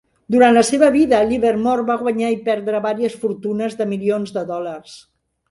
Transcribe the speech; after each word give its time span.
Durant 0.35 0.53
la 0.57 0.61
seva 0.69 0.87
vida, 0.95 1.19
Livermore 1.31 1.85
va 1.89 1.97
guanyar 2.05 2.31
i 2.37 2.39
perdre 2.49 2.81
vàries 2.87 3.19
fortunes 3.27 3.79
de 3.83 3.89
milions 3.93 4.35
de 4.41 4.47
dòlars. 4.51 4.99